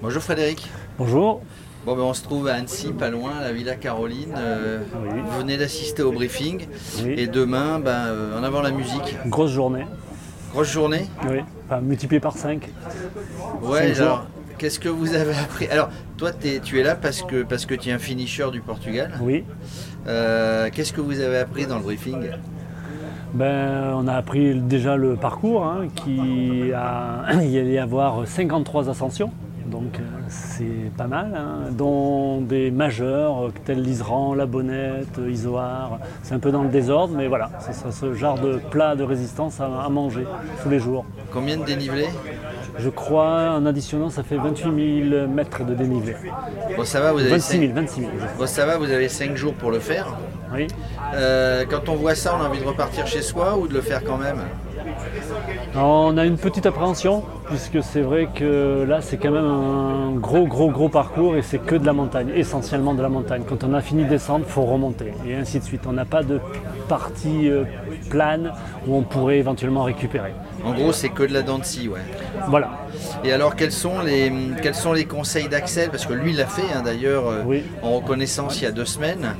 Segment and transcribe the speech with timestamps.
[0.00, 0.68] Bonjour Frédéric.
[0.98, 1.42] Bonjour.
[1.84, 4.34] Bon, ben, on se trouve à Annecy, pas loin, à la Villa Caroline.
[4.36, 5.20] Euh, Oui.
[5.24, 6.66] Vous venez d'assister au briefing.
[7.02, 7.14] Oui.
[7.16, 9.16] Et demain, ben, euh, en avant la musique.
[9.26, 9.86] Grosse journée.
[10.52, 11.38] Grosse journée Oui.
[11.66, 12.68] Enfin, multiplié par 5.
[13.62, 14.26] Ouais, alors,
[14.58, 15.66] qu'est-ce que vous avez appris?
[15.68, 19.12] Alors, toi, tu es là parce que, parce que tu es un finisher du Portugal.
[19.20, 19.44] Oui.
[20.06, 22.30] Euh, qu'est-ce que vous avez appris dans le briefing?
[23.34, 28.90] Ben, on a appris déjà le parcours, hein, qui a, il allait y avoir 53
[28.90, 29.30] ascensions.
[29.66, 35.30] Donc euh, c'est pas mal, hein, dont des majeurs euh, tels l'Isran, la Bonnette, euh,
[35.30, 35.98] Isoar.
[36.22, 39.60] C'est un peu dans le désordre, mais voilà, c'est ce genre de plat de résistance
[39.60, 40.26] à, à manger
[40.62, 41.06] tous les jours.
[41.32, 42.08] Combien de dénivelé
[42.78, 46.14] Je crois, en additionnant, ça fait 28 000 mètres de dénivelé.
[46.76, 48.12] Bon, ça va, vous avez 26 000, cinq- 26 000.
[48.38, 50.06] Bon, ça va, vous avez 5 jours pour le faire.
[50.54, 50.66] Oui.
[51.14, 53.80] Euh, quand on voit ça, on a envie de repartir chez soi ou de le
[53.82, 54.36] faire quand même?
[55.74, 60.46] On a une petite appréhension, puisque c'est vrai que là, c'est quand même un gros,
[60.46, 63.42] gros, gros parcours et c'est que de la montagne, essentiellement de la montagne.
[63.48, 65.82] Quand on a fini de descendre, il faut remonter, et ainsi de suite.
[65.86, 66.40] On n'a pas de
[66.82, 67.64] partie euh,
[68.10, 68.52] plane
[68.86, 70.32] où on pourrait éventuellement récupérer.
[70.64, 72.00] En gros, c'est que de la dent de scie, ouais.
[72.48, 72.70] Voilà.
[73.24, 75.90] Et alors, quels sont les, quels sont les conseils d'Axel?
[75.90, 77.62] Parce que lui, il l'a fait hein, d'ailleurs euh, Oui.
[77.82, 79.34] en reconnaissance il y a deux semaines.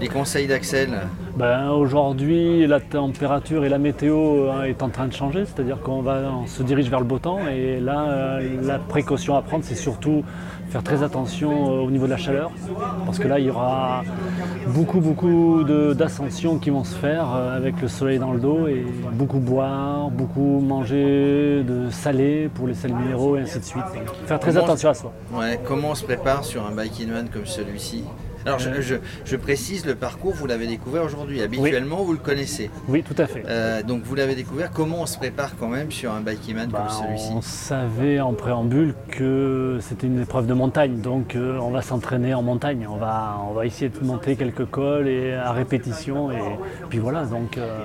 [0.00, 0.90] Les conseils d'Axel?
[1.36, 6.00] Ben, Aujourd'hui, la température et la météo euh, est en train de changer, c'est-à-dire qu'on
[6.00, 9.64] va, on se dirige vers le beau temps et là, euh, la précaution à prendre,
[9.64, 10.22] c'est surtout
[10.70, 12.52] faire très attention euh, au niveau de la chaleur,
[13.04, 14.02] parce que là, il y aura
[14.68, 18.68] beaucoup, beaucoup de- d'ascensions qui vont se faire euh, avec le soleil dans le dos
[18.68, 23.82] et beaucoup boire, beaucoup manger de salé pour les sels minéraux et ainsi de suite.
[23.96, 25.12] Donc, faire très Comment- attention à soi.
[25.32, 28.04] Ouais, comment on se prépare sur un bike in one comme celui-ci?
[28.46, 31.40] Alors, je, je- je précise, le parcours, vous l'avez découvert aujourd'hui.
[31.42, 32.70] Habituellement, vous le connaissez.
[32.88, 33.42] Oui, tout à fait.
[33.46, 34.70] Euh, donc, vous l'avez découvert.
[34.72, 37.40] Comment on se prépare quand même sur un bike in one Bah, comme celui-ci on
[37.42, 42.42] savait en préambule que c'était une épreuve de montagne, donc euh, on va s'entraîner en
[42.42, 42.86] montagne.
[42.90, 46.36] On va, on va essayer de monter quelques cols et à répétition, et
[46.90, 47.24] puis voilà.
[47.24, 47.78] Donc euh,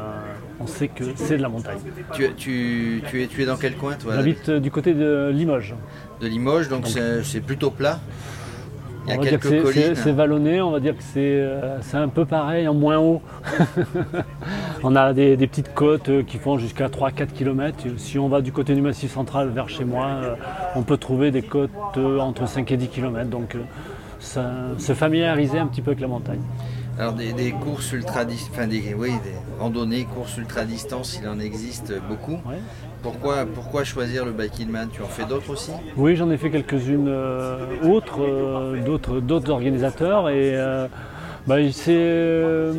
[0.60, 1.78] on sait que c'est de la montagne.
[2.14, 4.14] tu, tu, tu es, tu es dans quel coin, toi?
[4.16, 5.76] J'habite euh, du côté de Limoges.
[6.22, 6.86] De Limoges, donc
[7.24, 8.00] c'est plutôt plat.
[9.10, 9.96] Il y a on va dire que c'est- c'est collines.
[9.96, 13.22] c'est vallonné, on va dire que c'est euh, c'est un peu pareil en moins haut.
[14.84, 17.78] on a des, des petites côtes euh, qui font jusqu'à 3-4 km.
[17.98, 20.36] Si on va du côté du Massif central vers chez moi, euh,
[20.76, 23.30] on peut trouver des côtes entre 5 et 10 km.
[23.30, 23.56] Donc
[24.20, 26.42] se familiariser un petit peu avec la montagne.
[27.00, 31.40] Alors des, des courses ultra enfin des, oui, des randonnées, courses ultra distance, il en
[31.40, 32.34] existe beaucoup.
[32.46, 32.58] Ouais.
[33.02, 35.72] Pourquoi, pourquoi choisir le bike in man Tu en fais d'autres aussi?
[35.96, 37.58] Oui, j'en ai fait quelques-unes euh,
[37.90, 40.28] autres, euh, d'autres, d'autres organisateurs.
[40.30, 40.88] Et euh,
[41.48, 42.74] bah, c'est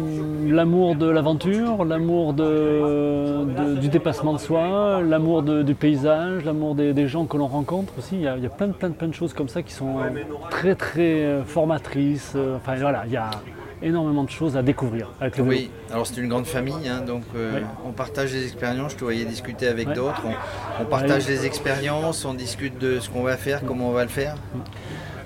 [0.49, 2.45] l'amour de l'aventure, l'amour de,
[3.57, 7.95] de- du dépassement de soi, l'amour du paysage, l'amour des, des gens que l'on rencontre
[7.99, 8.17] aussi.
[8.17, 9.73] Il y, a, il y a plein, de- plein, plein de choses comme ça qui
[9.73, 9.95] sont
[10.51, 12.37] très, très formatrices.
[12.57, 13.31] Enfin voilà, il y a
[13.83, 15.57] énormément de choses à découvrir avec le vélo.
[15.57, 19.05] Oui, alors c'est une grande famille, hein, donc euh, on partage des expériences, je te
[19.05, 23.37] voyais discuter avec d'autres, on, on partage des expériences, on discute de ce qu'on va
[23.37, 24.37] faire, comment on va le faire.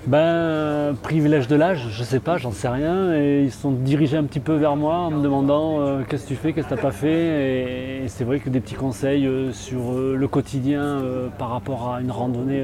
[0.07, 3.15] Ben, privilège de l'âge, je sais pas, j'en sais rien.
[3.15, 6.23] Et ils se sont dirigés un petit peu vers moi en me demandant euh, qu'est-ce
[6.23, 7.09] que tu fais, qu'est-ce que tu n'as pas fait.
[7.09, 11.01] Et, et c'est vrai que des petits conseils euh, sur euh, le quotidien
[11.39, 12.63] par rapport à une randonnée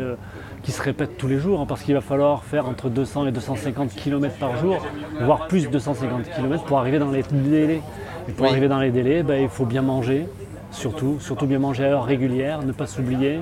[0.61, 3.31] qui se répète tous les jours, hein, parce qu'il va falloir faire entre 200 et
[3.31, 4.85] 250 km par jour,
[5.21, 7.81] voire plus de 250 km pour arriver dans les délais.
[8.29, 8.51] Et pour Oui.
[8.51, 10.27] arriver dans les délais, ben, il faut bien manger,
[10.69, 13.39] surtout, surtout bien manger à heure régulière, ne pas s'oublier.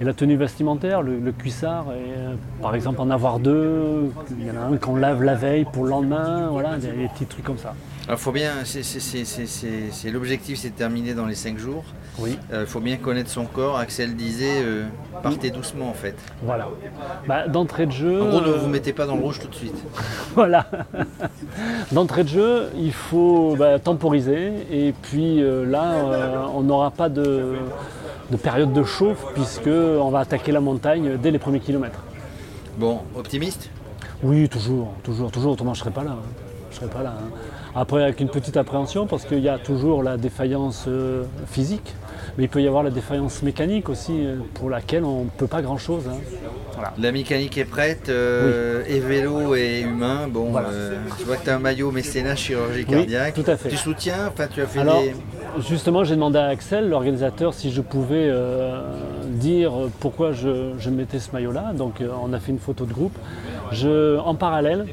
[0.00, 4.46] Et la tenue vestimentaire, le, le cuissard, et, euh, par exemple en avoir deux, il
[4.46, 7.26] y en a un qu'on lave la veille pour le lendemain, voilà, des, des petits
[7.26, 7.74] trucs comme ça.
[8.06, 11.84] Alors faut bien, c'est- l'objectif c'est de terminer dans les 5 jours.
[12.18, 12.38] Oui.
[12.52, 14.84] Il faut bien connaître son corps, Axel disait, euh,
[15.22, 16.16] partez doucement en fait.
[16.42, 16.68] Voilà.
[17.28, 18.22] Bah, D'entrée de jeu.
[18.22, 19.76] En gros ne euh, vous mettez pas dans le rouge tout de suite.
[20.34, 20.66] Voilà.
[21.92, 27.08] D'entrée de jeu, il faut bah, temporiser et puis euh, là, euh, on n'aura pas
[27.08, 27.54] de,
[28.30, 32.00] de période de chauffe puisque on va attaquer la montagne dès les premiers kilomètres.
[32.78, 33.70] Bon, optimiste?
[34.22, 35.52] Oui, toujours, toujours, toujours.
[35.52, 36.12] Autrement, je serais pas là.
[36.12, 36.22] hein.
[36.70, 37.14] Je serais pas là.
[37.18, 37.30] hein.
[37.74, 41.94] Après, avec une petite appréhension, parce qu'il y a toujours la défaillance euh, physique,
[42.36, 45.46] mais il peut y avoir la défaillance mécanique aussi, euh, pour laquelle on ne peut
[45.46, 46.04] pas grand-chose.
[46.08, 46.16] hein.
[46.74, 46.92] Voilà.
[46.98, 50.28] La mécanique est prête, euh, et vélo et humain.
[50.28, 50.68] Bon, Voilà.
[51.18, 53.34] je vois que tu as un maillot mécénat chirurgie Oui, cardiaque.
[53.34, 53.68] tout à fait.
[53.68, 54.28] Tu soutiens?
[54.32, 55.14] Enfin, tu as fait Alors, des...
[55.58, 58.82] justement, j'ai demandé à Axel, l'organisateur, si je pouvais euh,
[59.26, 61.72] dire pourquoi je, mettais ce maillot-là.
[61.74, 63.16] Donc, euh, on a fait une photo de groupe.
[64.24, 64.86] En parallèle,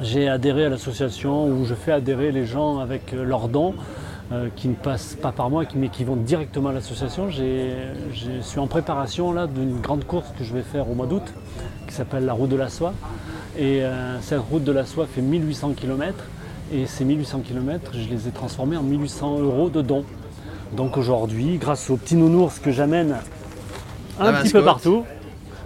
[0.00, 3.74] j'ai adhéré à l'association où je fais adhérer les gens avec euh, leurs dons
[4.56, 7.28] qui ne passent pas par moi, mais qui vont directement à l'association.
[7.28, 11.34] Je suis en préparation là d'une grande course que je vais faire au mois d'août,
[11.86, 12.94] qui s'appelle la route de la soie.
[13.58, 13.82] Et
[14.22, 16.14] cette route de la soie fait 1800 km.
[16.72, 20.04] Et ces 1800 km, je les ai transformés en 1800 euros de dons.
[20.74, 23.16] Donc aujourd'hui, grâce aux petits nounours que j'amène
[24.18, 25.04] un petit peu partout,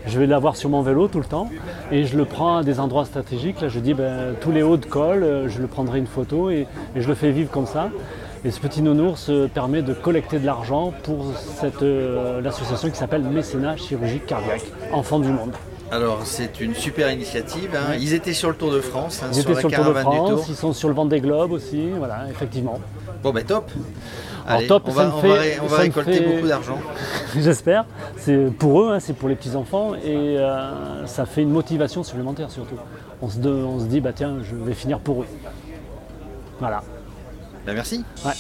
[0.07, 1.49] je vais l'avoir sur mon vélo tout le temps
[1.93, 3.61] et je le prends à des endroits stratégiques.
[3.61, 6.51] Là, je dis ben, tous les hauts de col, euh, je le prendrai une photo
[6.51, 6.67] et,
[6.97, 7.91] je le fais vivre comme ça.
[8.45, 11.33] Et ce petit nounours euh, permet de collecter de l'argent pour
[11.83, 15.53] euh, l'association qui s'appelle Mécénat Chirurgique Cardiaque, Enfants du Monde.
[15.91, 17.71] Alors c'est une super initiative.
[17.75, 17.95] Hein.
[17.99, 20.47] Ils étaient sur le Tour de France, hein, ils étaient sur le Tour de France,
[20.49, 22.81] ils sont sur le Vendée Globe aussi, voilà, effectivement.
[23.23, 23.71] Bon ben top.
[24.49, 25.13] Allez, top, on va,
[25.77, 26.79] récolter beaucoup d'argent.
[27.37, 27.85] J'espère.
[28.17, 32.05] C'est pour eux, hein, c'est pour les petits enfants et euh, ça fait une motivation
[32.05, 32.77] supplémentaire surtout.
[33.21, 35.27] On se, on se dit bah tiens, je vais finir pour eux.
[36.61, 36.83] Voilà.
[37.67, 38.05] Ben merci.
[38.25, 38.33] Ouais.